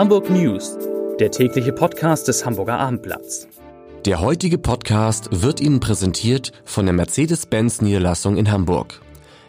[0.00, 0.78] Hamburg News,
[1.18, 3.46] der tägliche Podcast des Hamburger Abendblatts.
[4.06, 9.02] Der heutige Podcast wird Ihnen präsentiert von der Mercedes-Benz Niederlassung in Hamburg.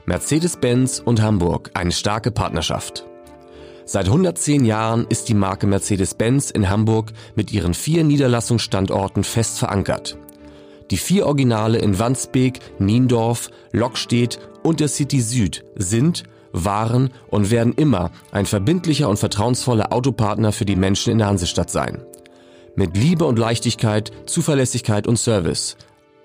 [0.08, 3.08] Mercedes-Benz und Hamburg, eine starke Partnerschaft.
[3.86, 10.18] Seit 110 Jahren ist die Marke Mercedes-Benz in Hamburg mit ihren vier Niederlassungsstandorten fest verankert.
[10.92, 17.74] Die vier Originale in Wandsbek, Niendorf, Lockstedt und der City Süd sind waren und werden
[17.74, 22.04] immer ein verbindlicher und vertrauensvoller Autopartner für die Menschen in der Hansestadt sein.
[22.76, 25.78] Mit Liebe und Leichtigkeit, Zuverlässigkeit und Service.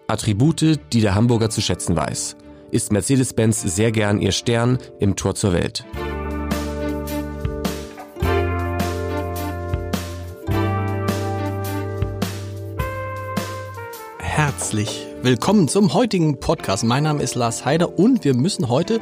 [0.08, 2.36] Attribute, die der Hamburger zu schätzen weiß.
[2.70, 5.84] Ist Mercedes-Benz sehr gern ihr Stern im Tor zur Welt.
[14.18, 16.84] Herzlich willkommen zum heutigen Podcast.
[16.84, 19.00] Mein Name ist Lars Heider und wir müssen heute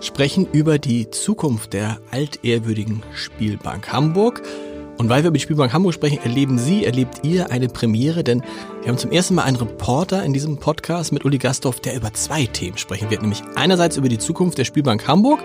[0.00, 4.42] sprechen über die Zukunft der altehrwürdigen Spielbank Hamburg.
[4.98, 8.42] Und weil wir über die Spielbank Hamburg sprechen, erleben Sie, erlebt ihr eine Premiere, denn
[8.82, 12.12] wir haben zum ersten Mal einen Reporter in diesem Podcast mit Uli Gastorf, der über
[12.12, 15.40] zwei Themen sprechen wird, nämlich einerseits über die Zukunft der Spielbank Hamburg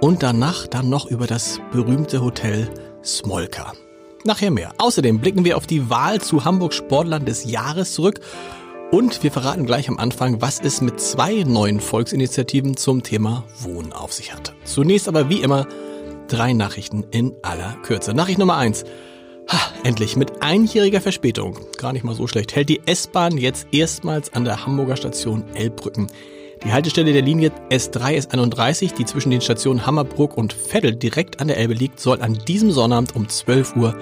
[0.00, 2.70] und danach dann noch über das berühmte Hotel
[3.04, 3.74] Smolka.
[4.24, 4.72] Nachher mehr.
[4.78, 8.20] Außerdem blicken wir auf die Wahl zu Hamburg Sportland des Jahres zurück
[8.90, 13.92] und wir verraten gleich am Anfang, was es mit zwei neuen Volksinitiativen zum Thema Wohnen
[13.92, 14.54] auf sich hat.
[14.64, 15.66] Zunächst aber wie immer
[16.28, 18.14] drei Nachrichten in aller Kürze.
[18.14, 18.84] Nachricht Nummer eins.
[19.50, 24.32] Ha, endlich mit einjähriger Verspätung, gar nicht mal so schlecht, hält die S-Bahn jetzt erstmals
[24.34, 26.08] an der Hamburger Station Elbbrücken.
[26.64, 31.48] Die Haltestelle der Linie S3 S31, die zwischen den Stationen Hammerbrook und Veddel direkt an
[31.48, 33.96] der Elbe liegt, soll an diesem Sonnabend um 12 Uhr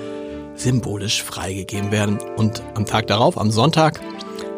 [0.54, 2.18] symbolisch freigegeben werden.
[2.36, 4.00] Und am Tag darauf, am Sonntag,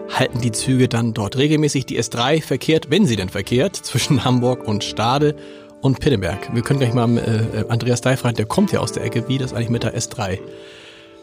[0.08, 1.86] halten die Züge dann dort regelmäßig.
[1.86, 5.34] Die S3 verkehrt, wenn sie denn verkehrt, zwischen Hamburg und Stade
[5.80, 6.54] und Pinneberg.
[6.54, 9.38] Wir können gleich mal äh, Andreas Dei fragen, der kommt ja aus der Ecke, wie
[9.38, 10.38] das eigentlich mit der S3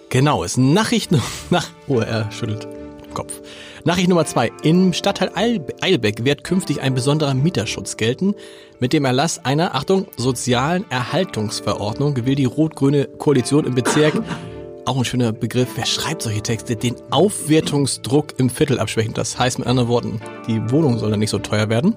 [0.10, 0.58] genau ist.
[0.58, 1.12] Nachricht
[1.50, 3.42] nach, oh, er schüttelt den Kopf.
[3.84, 4.52] Nachricht Nummer zwei.
[4.64, 8.34] Im Stadtteil Eilbeck wird künftig ein besonderer Mieterschutz gelten.
[8.80, 14.16] Mit dem Erlass einer, Achtung, sozialen Erhaltungsverordnung will die rot-grüne Koalition im Bezirk
[14.86, 19.14] auch ein schöner Begriff, wer schreibt solche Texte, den Aufwertungsdruck im Viertel abschwächen.
[19.14, 21.96] Das heißt mit anderen Worten, die Wohnung soll dann nicht so teuer werden.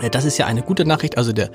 [0.00, 1.16] Äh, das ist ja eine gute Nachricht.
[1.16, 1.50] Also der,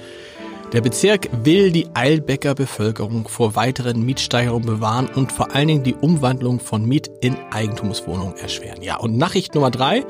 [0.74, 5.96] der Bezirk will die Eilbecker Bevölkerung vor weiteren Mietsteigerungen bewahren und vor allen Dingen die
[5.96, 8.82] Umwandlung von Miet in Eigentumswohnungen erschweren.
[8.82, 10.06] Ja, und Nachricht Nummer drei.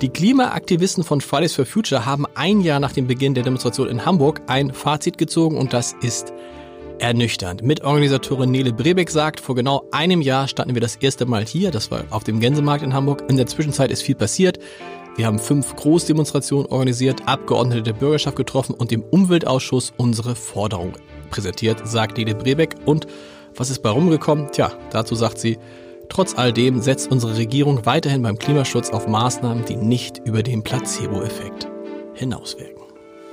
[0.00, 4.04] Die Klimaaktivisten von Fridays for Future haben ein Jahr nach dem Beginn der Demonstration in
[4.04, 6.32] Hamburg ein Fazit gezogen und das ist
[7.02, 7.62] ernüchternd.
[7.62, 11.90] Mitorganisatorin Nele Brebeck sagt, vor genau einem Jahr standen wir das erste Mal hier, das
[11.90, 13.24] war auf dem Gänsemarkt in Hamburg.
[13.28, 14.60] In der Zwischenzeit ist viel passiert.
[15.16, 20.92] Wir haben fünf Großdemonstrationen organisiert, Abgeordnete der Bürgerschaft getroffen und dem Umweltausschuss unsere Forderung
[21.30, 22.76] präsentiert, sagt Nele Brebeck.
[22.86, 23.08] Und
[23.56, 24.52] was ist bei rumgekommen?
[24.52, 25.58] Tja, dazu sagt sie,
[26.08, 30.62] trotz all dem setzt unsere Regierung weiterhin beim Klimaschutz auf Maßnahmen, die nicht über den
[30.62, 31.68] Placebo-Effekt
[32.14, 32.84] hinauswirken.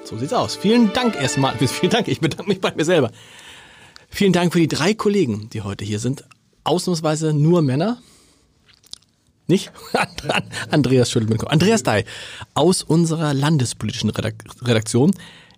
[0.03, 0.55] So sieht's aus.
[0.55, 1.55] Vielen Dank erstmal.
[1.59, 2.07] Vielen Dank.
[2.07, 3.11] Ich bedanke mich bei mir selber.
[4.09, 6.23] Vielen Dank für die drei Kollegen, die heute hier sind.
[6.63, 7.99] Ausnahmsweise nur Männer.
[9.47, 9.71] Nicht?
[10.71, 12.05] Andreas schüttelt mit Andreas Dai
[12.53, 15.11] aus unserer landespolitischen Redaktion.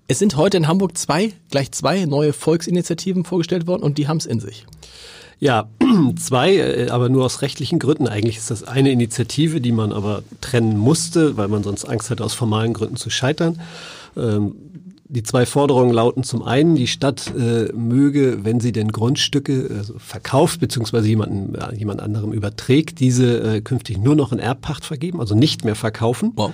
[0.08, 4.18] Es sind heute in Hamburg zwei, gleich zwei neue Volksinitiativen vorgestellt worden und die haben
[4.18, 4.66] es in sich.
[5.40, 5.70] Ja,
[6.18, 8.08] zwei, äh, aber nur aus rechtlichen Gründen.
[8.08, 12.24] Eigentlich ist das eine Initiative, die man aber trennen musste, weil man sonst Angst hatte,
[12.24, 13.60] aus formalen Gründen zu scheitern.
[14.16, 14.56] Ähm,
[15.12, 19.96] die zwei Forderungen lauten zum einen, die Stadt äh, möge, wenn sie denn Grundstücke also
[19.98, 21.00] verkauft bzw.
[21.02, 25.66] jemanden äh, jemand anderem überträgt, diese äh, künftig nur noch in Erbpacht vergeben, also nicht
[25.66, 26.32] mehr verkaufen.
[26.36, 26.54] Wow.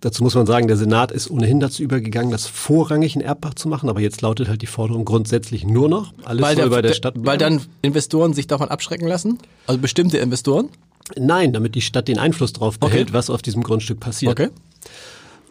[0.00, 3.68] Dazu muss man sagen, der Senat ist ohnehin dazu übergegangen, das vorrangig in Erbpacht zu
[3.68, 6.92] machen, aber jetzt lautet halt die Forderung grundsätzlich nur noch alles weil der, bei der
[6.92, 7.14] Stadt.
[7.18, 9.38] Weil dann Investoren sich davon abschrecken lassen?
[9.66, 10.68] Also bestimmte Investoren?
[11.16, 13.14] Nein, damit die Stadt den Einfluss darauf behält, okay.
[13.14, 14.32] was auf diesem Grundstück passiert.
[14.32, 14.50] Okay.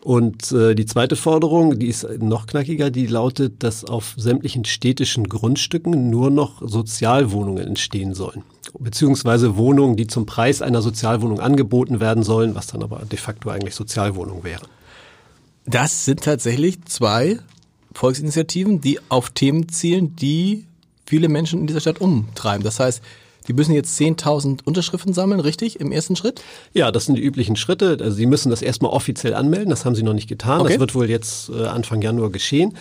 [0.03, 5.29] Und äh, die zweite Forderung, die ist noch knackiger, die lautet, dass auf sämtlichen städtischen
[5.29, 8.43] Grundstücken nur noch Sozialwohnungen entstehen sollen.
[8.79, 13.49] Beziehungsweise Wohnungen, die zum Preis einer Sozialwohnung angeboten werden sollen, was dann aber de facto
[13.49, 14.67] eigentlich Sozialwohnungen wären.
[15.65, 17.37] Das sind tatsächlich zwei
[17.93, 20.65] Volksinitiativen, die auf Themen zielen, die
[21.05, 22.63] viele Menschen in dieser Stadt umtreiben.
[22.63, 23.03] Das heißt,
[23.47, 26.41] die müssen jetzt 10.000 Unterschriften sammeln, richtig, im ersten Schritt?
[26.73, 27.97] Ja, das sind die üblichen Schritte.
[27.99, 30.61] Also Sie müssen das erstmal offiziell anmelden, das haben Sie noch nicht getan.
[30.61, 30.73] Okay.
[30.73, 32.75] Das wird wohl jetzt äh, Anfang Januar geschehen.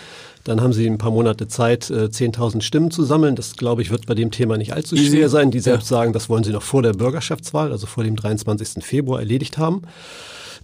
[0.45, 3.37] Dann haben Sie ein paar Monate Zeit, 10.000 äh, Stimmen zu sammeln.
[3.37, 5.51] Das, glaube ich, wird bei dem Thema nicht allzu schwer sein.
[5.51, 5.99] Die selbst ja.
[5.99, 8.83] sagen, das wollen Sie noch vor der Bürgerschaftswahl, also vor dem 23.
[8.83, 9.83] Februar erledigt haben.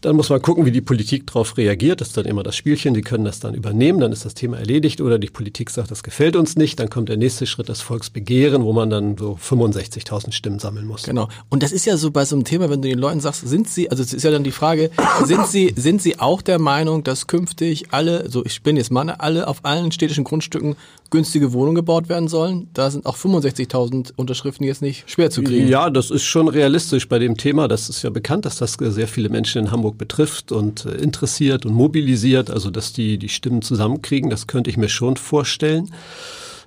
[0.01, 2.01] Dann muss man gucken, wie die Politik darauf reagiert.
[2.01, 2.95] Das ist dann immer das Spielchen.
[2.95, 5.01] Die können das dann übernehmen, dann ist das Thema erledigt.
[5.01, 6.79] Oder die Politik sagt, das gefällt uns nicht.
[6.81, 11.05] Dann kommt der nächste Schritt, das Volksbegehren, wo man dann so 65.000 Stimmen sammeln muss.
[11.05, 11.29] Genau.
[11.49, 13.69] Und das ist ja so bei so einem Thema, wenn du den Leuten sagst, sind
[13.69, 14.91] sie, also es ist ja dann die Frage,
[15.25, 19.11] sind sie, sind sie auch der Meinung, dass künftig alle, so ich bin jetzt mal,
[19.11, 20.77] alle auf allen städtischen Grundstücken
[21.11, 22.69] günstige Wohnungen gebaut werden sollen?
[22.75, 25.69] Da sind auch 65.000 Unterschriften jetzt nicht schwer zu kriegen.
[25.69, 27.69] Ja, das ist schon realistisch bei dem Thema.
[27.69, 31.67] Das ist ja bekannt, dass das sehr viele Menschen in Hamburg betrifft und äh, interessiert
[31.67, 32.51] und mobilisiert.
[32.51, 35.91] Also, dass die die Stimmen zusammenkriegen, das könnte ich mir schon vorstellen.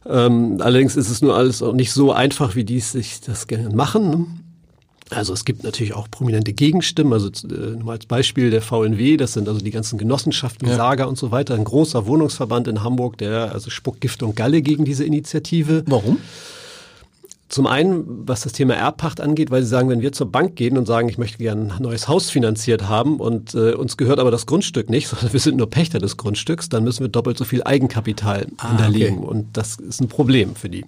[0.05, 3.69] Ähm, allerdings ist es nur alles auch nicht so einfach, wie die sich das gerne
[3.75, 4.38] machen.
[5.11, 9.33] Also es gibt natürlich auch prominente Gegenstimmen, also äh, nur als Beispiel der VNW, das
[9.33, 10.75] sind also die ganzen Genossenschaften, ja.
[10.75, 14.61] Saga und so weiter, ein großer Wohnungsverband in Hamburg, der also spuckt Gift und Galle
[14.61, 15.83] gegen diese Initiative.
[15.87, 16.19] Warum?
[17.49, 20.77] Zum einen, was das Thema Erbpacht angeht, weil sie sagen, wenn wir zur Bank gehen
[20.77, 24.29] und sagen, ich möchte gerne ein neues Haus finanziert haben und äh, uns gehört aber
[24.29, 27.45] das Grundstück nicht, sondern wir sind nur Pächter des Grundstücks, dann müssen wir doppelt so
[27.45, 29.19] viel Eigenkapital ah, hinterlegen.
[29.19, 29.27] Okay.
[29.27, 30.85] Und das ist ein Problem für die.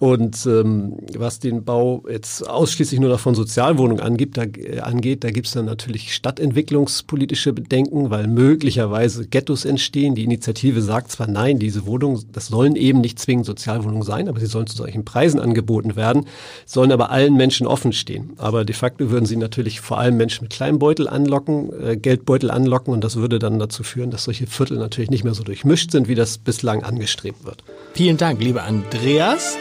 [0.00, 5.24] Und ähm, was den Bau jetzt ausschließlich nur noch von Sozialwohnungen angibt, da, äh, angeht,
[5.24, 10.14] da gibt es dann natürlich stadtentwicklungspolitische Bedenken, weil möglicherweise Ghettos entstehen.
[10.14, 14.40] Die Initiative sagt zwar nein, diese Wohnungen, das sollen eben nicht zwingend Sozialwohnungen sein, aber
[14.40, 16.24] sie sollen zu solchen Preisen angeboten werden,
[16.64, 18.32] sollen aber allen Menschen offen stehen.
[18.38, 22.50] Aber de facto würden sie natürlich vor allem Menschen mit kleinem Beutel anlocken, äh, Geldbeutel
[22.50, 25.90] anlocken und das würde dann dazu führen, dass solche Viertel natürlich nicht mehr so durchmischt
[25.90, 27.62] sind, wie das bislang angestrebt wird.
[27.92, 29.58] Vielen Dank, lieber Andreas.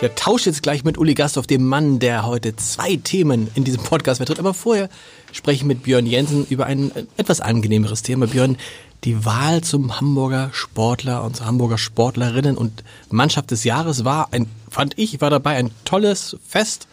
[0.00, 3.82] Der tauscht jetzt gleich mit Uli Gastorf, dem Mann, der heute zwei Themen in diesem
[3.82, 4.38] Podcast vertritt.
[4.38, 4.88] Aber vorher
[5.32, 8.26] spreche ich mit Björn Jensen über ein etwas angenehmeres Thema.
[8.26, 8.56] Björn,
[9.04, 14.46] die Wahl zum Hamburger Sportler und zur Hamburger Sportlerinnen und Mannschaft des Jahres war ein,
[14.68, 16.88] fand ich, war dabei ein tolles Fest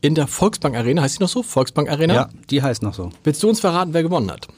[0.00, 1.02] in der Volksbank Arena.
[1.02, 1.42] Heißt die noch so?
[1.42, 2.14] Volksbank Arena?
[2.14, 3.10] Ja, die heißt noch so.
[3.22, 4.48] Willst du uns verraten, wer gewonnen hat?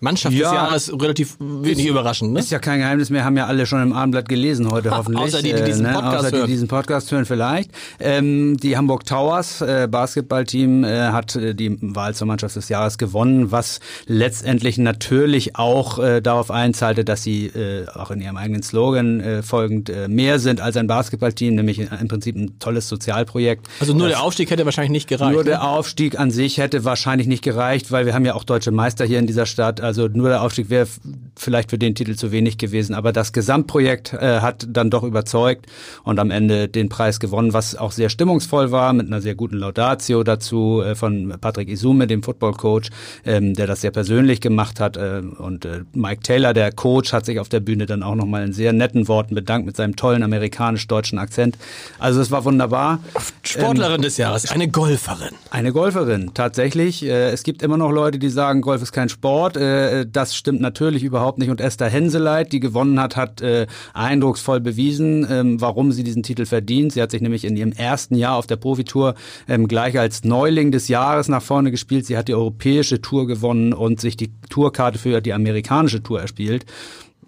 [0.00, 2.32] Mannschaft ja, des Jahres relativ wenig überraschend.
[2.32, 2.40] Ne?
[2.40, 5.22] Ist ja kein Geheimnis mehr, haben ja alle schon im Abendblatt gelesen heute hoffentlich.
[5.22, 6.46] Außer die, die diesen äh, Podcast, Außer hören.
[6.46, 7.70] Die diesen Podcast hören vielleicht.
[7.98, 12.98] Ähm, die Hamburg Towers äh, Basketballteam äh, hat äh, die Wahl zur Mannschaft des Jahres
[12.98, 18.62] gewonnen, was letztendlich natürlich auch äh, darauf einzahlte, dass sie äh, auch in ihrem eigenen
[18.62, 23.66] Slogan äh, folgend äh, mehr sind als ein Basketballteam, nämlich im Prinzip ein tolles Sozialprojekt.
[23.80, 25.32] Also nur der Aufstieg hätte wahrscheinlich nicht gereicht.
[25.32, 25.50] Nur ne?
[25.50, 29.04] der Aufstieg an sich hätte wahrscheinlich nicht gereicht, weil wir haben ja auch deutsche Meister
[29.04, 29.80] hier in dieser Stadt.
[29.90, 30.86] Also nur der Aufstieg wäre
[31.34, 32.94] vielleicht für den Titel zu wenig gewesen.
[32.94, 35.66] Aber das Gesamtprojekt äh, hat dann doch überzeugt
[36.04, 39.56] und am Ende den Preis gewonnen, was auch sehr stimmungsvoll war, mit einer sehr guten
[39.56, 42.90] Laudatio dazu äh, von Patrick Isume, dem Football-Coach,
[43.24, 44.96] ähm, der das sehr persönlich gemacht hat.
[44.96, 48.44] Äh, und äh, Mike Taylor, der Coach, hat sich auf der Bühne dann auch nochmal
[48.44, 51.58] in sehr netten Worten bedankt mit seinem tollen amerikanisch-deutschen Akzent.
[51.98, 53.00] Also es war wunderbar.
[53.42, 55.34] Sportlerin ähm, des Jahres, eine Golferin.
[55.50, 57.02] Eine Golferin, tatsächlich.
[57.02, 59.56] Äh, es gibt immer noch Leute, die sagen, Golf ist kein Sport.
[59.88, 61.50] Äh, das stimmt natürlich überhaupt nicht.
[61.50, 66.46] Und Esther Henseleit, die gewonnen hat, hat äh, eindrucksvoll bewiesen, ähm, warum sie diesen Titel
[66.46, 66.92] verdient.
[66.92, 69.14] Sie hat sich nämlich in ihrem ersten Jahr auf der Profitour
[69.48, 72.06] ähm, gleich als Neuling des Jahres nach vorne gespielt.
[72.06, 76.66] Sie hat die europäische Tour gewonnen und sich die Tourkarte für die amerikanische Tour erspielt.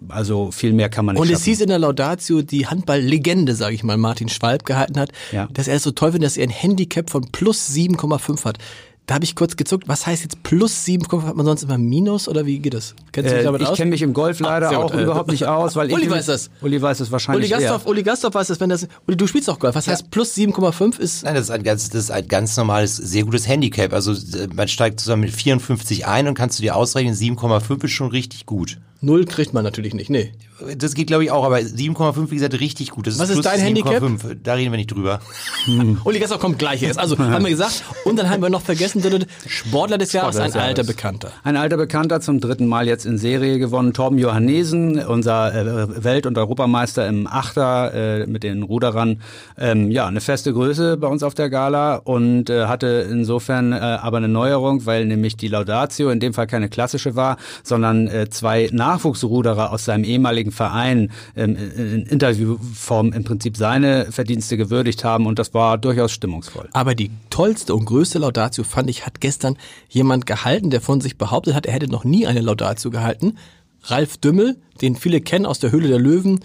[0.09, 1.21] Also viel mehr kann man nicht.
[1.21, 1.45] Und es schaffen.
[1.45, 5.47] hieß in der Laudatio, die Handball-Legende, sage ich mal, Martin Schwalb gehalten hat, ja.
[5.53, 8.57] dass er es so toll findet, dass er ein Handicap von plus 7,5 hat.
[9.05, 12.29] Da habe ich kurz gezuckt, was heißt jetzt plus 7, hat man sonst immer Minus
[12.29, 12.95] oder wie geht das?
[13.11, 15.29] Kennst du dich äh, damit äh, ich kenne mich im Golf leider ah, auch überhaupt
[15.29, 16.49] nicht aus, weil Uli ich weiß das.
[16.61, 17.51] Uli weiß das wahrscheinlich.
[17.51, 19.75] Uli Gastorf, Uli Gastorf weiß das, wenn das Uli, du spielst auch Golf.
[19.75, 19.91] Was ja.
[19.91, 23.23] heißt plus 7,5 ist Nein, das ist ein ganz das ist ein ganz normales sehr
[23.25, 23.91] gutes Handicap.
[23.91, 27.91] Also äh, man steigt zusammen mit 54 ein und kannst du dir ausrechnen, 7,5 ist
[27.91, 28.79] schon richtig gut.
[29.01, 30.31] Null kriegt man natürlich nicht, nee.
[30.77, 33.07] Das geht glaube ich auch, aber 7,5 wie gesagt richtig gut.
[33.07, 33.99] Das Was ist, ist dein Handicap?
[33.99, 34.37] 5.
[34.43, 35.19] Da reden wir nicht drüber.
[36.03, 36.99] Uli Gastorf kommt gleich jetzt.
[36.99, 39.01] Also haben wir gesagt und dann haben wir noch vergessen,
[39.47, 40.69] Sportler des Jahres, Sportler des ein Jahres.
[40.69, 41.31] alter Bekannter.
[41.43, 46.25] Ein alter Bekannter zum dritten Mal jetzt in Serie gewonnen, Torben Johannesen, unser äh, Welt-
[46.25, 49.21] und Europameister im Achter äh, mit den Ruderern.
[49.57, 53.75] Ähm, ja, eine feste Größe bei uns auf der Gala und äh, hatte insofern äh,
[53.75, 58.29] aber eine Neuerung, weil nämlich die Laudatio in dem Fall keine klassische war, sondern äh,
[58.29, 65.25] zwei Nachwuchsruderer aus seinem ehemaligen Verein ähm, in Interviewform im Prinzip seine Verdienste gewürdigt haben
[65.25, 66.69] und das war durchaus stimmungsvoll.
[66.73, 69.57] Aber die tollste und größte Laudatio fand ich, hat gestern
[69.89, 73.37] jemand gehalten, der von sich behauptet hat, er hätte noch nie eine Laudatio gehalten.
[73.83, 76.39] Ralf Dümmel, den viele kennen aus der Höhle der Löwen,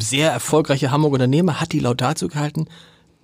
[0.00, 2.66] sehr erfolgreicher Hamburger Unternehmer, hat die Laudatio gehalten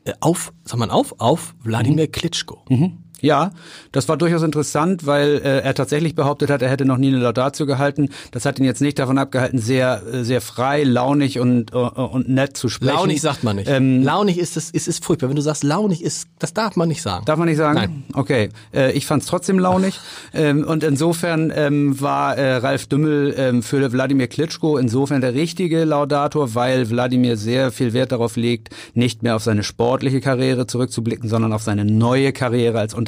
[0.05, 2.13] äh, auf, sag mal auf, auf Wladimir mhm.
[2.13, 2.65] Klitschko.
[2.69, 2.99] Mhm.
[3.21, 3.51] Ja,
[3.93, 7.19] das war durchaus interessant, weil äh, er tatsächlich behauptet hat, er hätte noch nie eine
[7.19, 8.11] Laudatio gehalten.
[8.31, 12.29] Das hat ihn jetzt nicht davon abgehalten, sehr äh, sehr frei, launig und uh, und
[12.29, 12.95] nett zu sprechen.
[12.95, 13.69] Launig sagt man nicht.
[13.69, 15.29] Ähm, launig ist es ist, ist furchtbar.
[15.29, 17.25] Wenn du sagst launig ist, das darf man nicht sagen.
[17.25, 17.75] Darf man nicht sagen?
[17.75, 18.05] Nein.
[18.15, 19.99] Okay, äh, ich fand es trotzdem launig
[20.33, 25.85] ähm, und insofern ähm, war äh, Ralf Dümmel ähm, für Wladimir Klitschko insofern der richtige
[25.85, 31.29] Laudator, weil Wladimir sehr viel Wert darauf legt, nicht mehr auf seine sportliche Karriere zurückzublicken,
[31.29, 33.08] sondern auf seine neue Karriere als Unternehmer.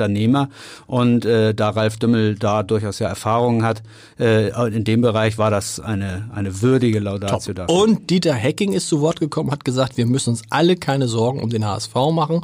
[0.86, 3.82] Und äh, da Ralf Dümmel da durchaus ja Erfahrungen hat,
[4.18, 7.66] äh, in dem Bereich war das eine, eine würdige Laudatio da.
[7.66, 11.40] Und Dieter Hecking ist zu Wort gekommen, hat gesagt, wir müssen uns alle keine Sorgen
[11.40, 12.42] um den HSV machen.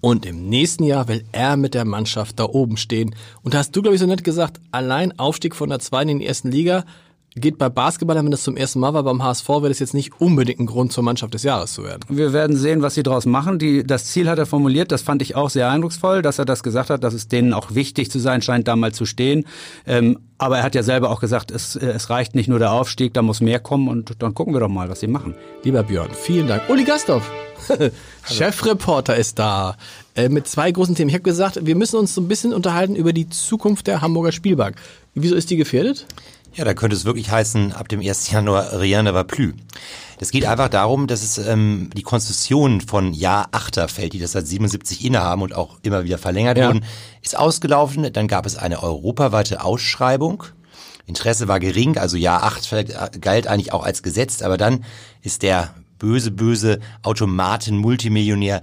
[0.00, 3.14] Und im nächsten Jahr will er mit der Mannschaft da oben stehen.
[3.42, 6.18] Und da hast du, glaube ich, so nett gesagt, allein Aufstieg von der zweiten in
[6.20, 6.84] die ersten Liga
[7.40, 10.20] geht bei Basketball, wenn das zum ersten Mal war, beim HSV wäre das jetzt nicht
[10.20, 12.00] unbedingt ein Grund zur Mannschaft des Jahres zu werden.
[12.08, 13.58] Wir werden sehen, was sie daraus machen.
[13.58, 16.62] Die, das Ziel hat er formuliert, das fand ich auch sehr eindrucksvoll, dass er das
[16.62, 19.44] gesagt hat, dass es denen auch wichtig zu sein scheint, da mal zu stehen.
[19.86, 22.72] Ähm, aber er hat ja selber auch gesagt, es, äh, es reicht nicht nur der
[22.72, 25.34] Aufstieg, da muss mehr kommen und dann gucken wir doch mal, was sie machen.
[25.62, 26.62] Lieber Björn, vielen Dank.
[26.68, 27.30] Uli Gasthoff,
[28.24, 29.76] Chefreporter ist da
[30.14, 31.08] äh, mit zwei großen Themen.
[31.08, 34.32] Ich habe gesagt, wir müssen uns so ein bisschen unterhalten über die Zukunft der Hamburger
[34.32, 34.76] Spielbank.
[35.14, 36.06] Wieso ist die gefährdet?
[36.56, 38.30] Ja, da könnte es wirklich heißen, ab dem 1.
[38.30, 39.52] Januar rien ne va plus.
[40.18, 44.46] Das geht einfach darum, dass es ähm, die Konzession von Jahr Achterfeld, die das seit
[44.46, 46.68] 77 innehaben und auch immer wieder verlängert Ja.
[46.68, 46.84] wurden,
[47.20, 48.10] ist ausgelaufen.
[48.10, 50.44] Dann gab es eine europaweite Ausschreibung.
[51.04, 54.84] Interesse war gering, also Jahr 8 galt eigentlich auch als gesetzt, aber dann
[55.22, 58.62] ist der böse, böse Automaten-Multimillionär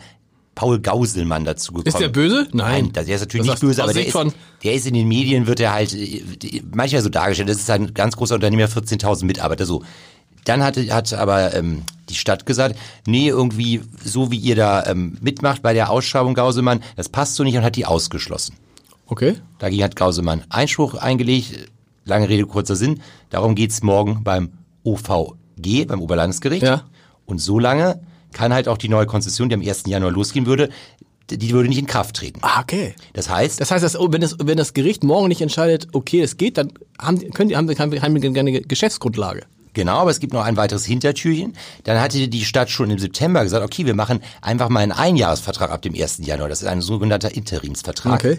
[0.55, 1.87] Paul Gauselmann dazu gekommen.
[1.87, 2.47] Ist der böse?
[2.53, 2.91] Nein.
[2.93, 4.17] Nein, der ist natürlich Das nicht böse, aber der ist,
[4.63, 6.21] der ist in den Medien, wird er halt äh,
[6.73, 7.49] manchmal so dargestellt.
[7.49, 9.83] Das ist ein ganz großer Unternehmer, 14.000 Mitarbeiter, so.
[10.45, 15.17] Dann hat, hat aber ähm, die Stadt gesagt, nee, irgendwie so wie ihr da ähm,
[15.21, 18.55] mitmacht bei der Ausschreibung Gauselmann, das passt so nicht und hat die ausgeschlossen.
[19.07, 19.35] Okay.
[19.59, 21.69] Dagegen hat Gauselmann Einspruch eingelegt.
[22.05, 23.01] Lange Rede, kurzer Sinn.
[23.29, 24.51] Darum geht's morgen beim
[24.83, 26.63] OVG, beim Oberlandesgericht.
[26.63, 26.83] Ja.
[27.25, 28.01] Und so lange
[28.33, 29.83] kann halt auch die neue Konzession, die am 1.
[29.87, 30.69] Januar losgehen würde,
[31.29, 32.39] die würde nicht in Kraft treten.
[32.41, 32.95] Ah, okay.
[33.13, 36.21] Das heißt, Das heißt, dass, oh, wenn, das, wenn das Gericht morgen nicht entscheidet, okay,
[36.21, 39.43] es geht, dann haben, können die, haben, haben, haben eine Geschäftsgrundlage.
[39.73, 41.53] Genau, aber es gibt noch ein weiteres Hintertürchen.
[41.83, 45.71] Dann hatte die Stadt schon im September gesagt, okay, wir machen einfach mal einen Einjahresvertrag
[45.71, 46.19] ab dem 1.
[46.25, 46.49] Januar.
[46.49, 48.37] Das ist ein sogenannter Interimsvertrag.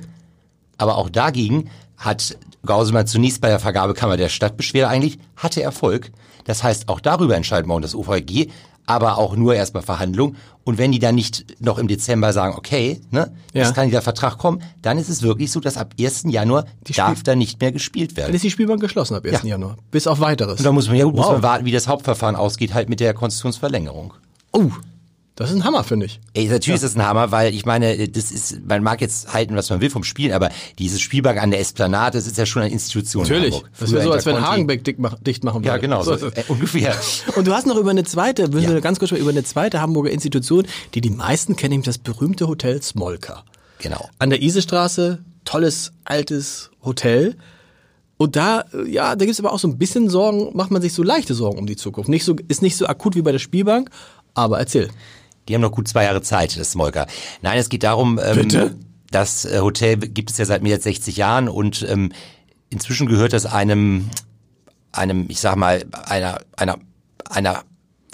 [0.79, 6.13] Aber auch dagegen hat Gauselmann zunächst bei der Vergabekammer der Stadt Beschwerde eigentlich, hatte Erfolg.
[6.45, 8.49] Das heißt, auch darüber entscheidet morgen das OVG,
[8.87, 10.37] aber auch nur erstmal Verhandlung.
[10.65, 13.63] Und wenn die dann nicht noch im Dezember sagen, okay, ne, Ja.
[13.63, 16.25] jetzt kann dieser Vertrag kommen, dann ist es wirklich so, dass ab 1.
[16.31, 16.65] Januar
[16.97, 18.29] darf da nicht mehr gespielt werden.
[18.29, 19.43] Dann ist die Spielbank geschlossen ab 1.
[19.43, 19.51] Ja.
[19.51, 19.77] Januar.
[19.91, 20.59] Bis auf weiteres.
[20.61, 21.33] Und da muss man ja gut, muss Wow.
[21.35, 24.15] man warten, wie das Hauptverfahren ausgeht, halt mit der Konstitutionsverlängerung.
[24.53, 24.71] Oh,
[25.37, 26.21] das ist ein Hammer, finde ich.
[26.35, 29.57] Ey, natürlich ist das ein Hammer, weil ich meine, das ist, man mag jetzt halten,
[29.57, 32.63] was man will vom Spielen, aber dieses Spielbank an der Esplanade, das ist ja schon
[32.63, 33.25] eine Institution.
[33.27, 33.55] in Natürlich.
[33.55, 33.71] Hamburg.
[33.81, 34.41] Das wäre so, als wenn.
[34.41, 35.69] Hagenbeck mach, dicht machen würde.
[35.69, 36.35] Ja, genau, so, So es.
[36.35, 36.95] äh, ungefähr.
[37.37, 38.75] Und du hast noch über eine zweite, müssen Ja.
[38.75, 42.47] wir ganz kurz über eine zweite Hamburger Institution, die die meisten kennen, nämlich das berühmte
[42.47, 43.45] Hotel Smolka.
[43.81, 44.09] Genau.
[44.21, 47.37] An der Isestraße, tolles, altes Hotel.
[48.17, 50.93] Und da, äh, ja, da gibt's aber auch so ein bisschen Sorgen, macht man sich
[50.93, 52.09] so leichte Sorgen um die Zukunft.
[52.09, 53.91] Nicht so, ist nicht so akut wie bei der Spielbank,
[54.35, 54.89] aber erzähl.
[55.49, 57.07] Die haben noch gut zwei Jahre Zeit, das Smolka.
[57.43, 58.75] Nein, es geht darum, ähm, Bitte?
[59.11, 62.13] das äh, Hotel gibt es ja seit mehr als 60 Jahren und ähm,
[62.71, 64.11] inzwischen gehört das einem,
[64.93, 66.79] einem, ich sag mal, einer, einer,
[67.29, 67.65] einer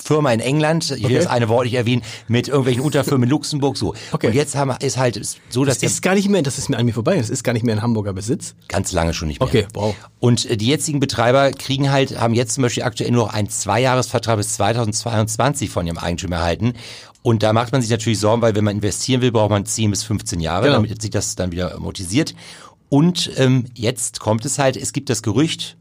[0.03, 1.15] Firma in England, ich will Okay.
[1.17, 3.95] das eine Wort nicht erwähnen, mit irgendwelchen Unterfirmen in Luxemburg, so.
[4.13, 4.29] Okay.
[4.29, 6.79] Und jetzt haben ist halt so, dass Das ist gar nicht mehr, das ist mir
[6.79, 8.55] an mir vorbei, das ist gar nicht mehr in Hamburger Besitz.
[8.69, 9.49] Ganz lange schon nicht mehr.
[9.49, 9.95] Okay, wow.
[10.19, 13.49] Und äh, die jetzigen Betreiber kriegen halt, haben jetzt zum Beispiel aktuell nur noch einen
[13.51, 16.73] Zweijahresvertrag bis 2022 von ihrem Eigentümer erhalten.
[17.23, 19.91] Und da macht man sich natürlich Sorgen, weil wenn man investieren will, braucht man 10
[19.91, 20.77] bis 15 Jahre, Genau.
[20.77, 22.35] damit sich das dann wieder amortisiert.
[22.89, 25.77] Und ähm, jetzt kommt es halt, es gibt das Gerücht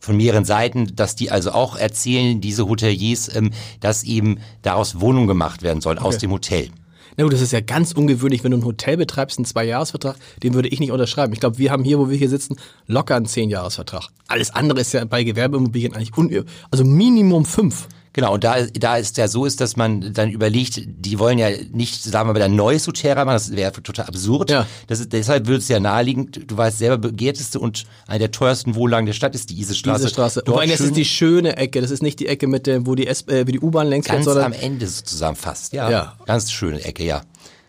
[0.00, 5.26] von mehreren Seiten, dass die also auch erzählen, diese Hoteliers, ähm, dass eben daraus Wohnungen
[5.26, 6.70] gemacht werden sollen aus dem Hotel.
[7.16, 10.54] Na gut, das ist ja ganz ungewöhnlich, wenn du ein Hotel betreibst, einen Zweijahresvertrag, den
[10.54, 11.32] würde ich nicht unterschreiben.
[11.32, 14.08] Ich glaube, wir haben hier, wo wir hier sitzen, locker einen Zehnjahresvertrag.
[14.26, 17.86] Alles andere ist ja bei Gewerbeimmobilien eigentlich un also Minimum fünf.
[18.14, 21.48] Genau, und da, da ist ja so ist, dass man dann überlegt, die wollen ja
[21.72, 24.50] nicht, sagen wir mal, ein neues Hotel reinmachen, das wäre total absurd.
[24.50, 24.68] Ja.
[24.86, 28.76] Das ist, deshalb würde es ja naheliegen, du weißt selber, begehrteste und eine der teuersten
[28.76, 30.04] Wohnlagen der Stadt ist die Isestraße.
[30.04, 30.42] Diese Straße.
[30.44, 31.80] Dort allem, das ist die schöne Ecke.
[31.80, 34.06] Das ist nicht die Ecke mit der, wo die, S äh, wie die U-Bahn längs
[34.06, 35.90] ganz sondern am Ende sozusagen fast, ja.
[35.90, 36.16] Ja.
[36.24, 37.22] Ganz schöne Ecke, ja.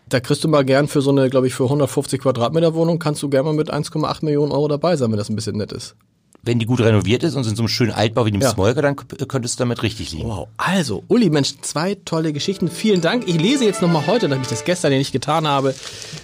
[0.08, 3.20] da kriegst du mal gern für so eine, glaube ich, für 150 Quadratmeter Wohnung kannst
[3.20, 5.96] du gern mal mit 1,8 Millionen Euro dabei sein, wenn das ein bisschen nett ist.
[6.46, 8.50] Wenn die gut renoviert ist und in so einem schönen Altbau wie dem ja.
[8.50, 10.28] Smolker, dann könntest du damit richtig liegen.
[10.28, 10.48] Wow.
[10.56, 12.68] Also, Uli, Mensch, zwei tolle Geschichten.
[12.68, 13.24] Vielen Dank.
[13.26, 15.74] Ich lese jetzt nochmal heute, damit ich das gestern ja nicht getan habe,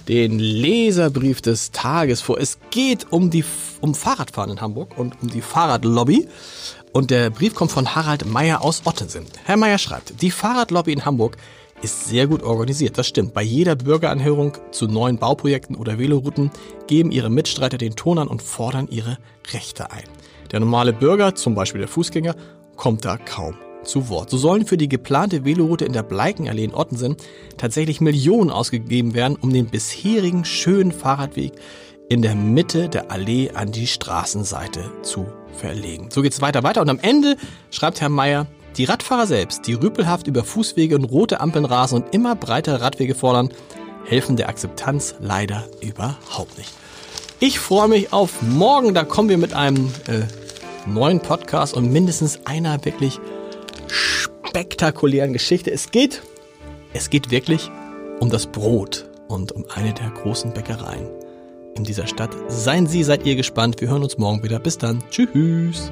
[0.07, 2.39] den Leserbrief des Tages vor.
[2.39, 3.43] Es geht um die
[3.81, 6.27] um Fahrradfahren in Hamburg und um die Fahrradlobby.
[6.93, 9.25] Und der Brief kommt von Harald Meyer aus Ottensen.
[9.43, 11.37] Herr Meyer schreibt, die Fahrradlobby in Hamburg
[11.81, 12.97] ist sehr gut organisiert.
[12.97, 13.33] Das stimmt.
[13.33, 16.51] Bei jeder Bürgeranhörung zu neuen Bauprojekten oder Velorouten
[16.87, 19.17] geben ihre Mitstreiter den Ton an und fordern ihre
[19.51, 20.03] Rechte ein.
[20.51, 22.35] Der normale Bürger, zum Beispiel der Fußgänger,
[22.75, 24.29] kommt da kaum zu Wort.
[24.29, 27.17] So sollen für die geplante Veloroute in der Bleikenallee in Ottensen
[27.57, 31.53] tatsächlich Millionen ausgegeben werden, um den bisherigen schönen Fahrradweg
[32.09, 36.09] in der Mitte der Allee an die Straßenseite zu verlegen.
[36.11, 37.37] So geht's weiter, weiter und am Ende
[37.71, 42.13] schreibt Herr Meier, die Radfahrer selbst, die rüpelhaft über Fußwege und rote Ampeln rasen und
[42.13, 43.49] immer breitere Radwege fordern,
[44.05, 46.71] helfen der Akzeptanz leider überhaupt nicht.
[47.39, 50.21] Ich freue mich auf morgen, da kommen wir mit einem äh,
[50.87, 53.19] neuen Podcast und mindestens einer wirklich
[53.87, 55.71] spektakulären Geschichte.
[55.71, 56.21] Es geht,
[56.93, 57.69] es geht wirklich
[58.19, 61.07] um das Brot und um eine der großen Bäckereien
[61.75, 62.31] in dieser Stadt.
[62.47, 63.81] Seien Sie, seid ihr gespannt.
[63.81, 64.59] Wir hören uns morgen wieder.
[64.59, 65.03] Bis dann.
[65.09, 65.91] Tschüss.